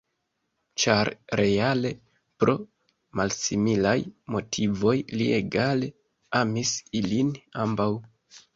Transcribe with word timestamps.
Ĉar 0.83 1.09
reale, 1.39 1.91
pro 2.43 2.55
malsimilaj 3.21 3.93
motivoj, 4.37 4.97
li 5.21 5.31
egale 5.43 5.93
amis 6.43 6.75
ilin 7.05 7.33
ambaŭ. 7.69 7.91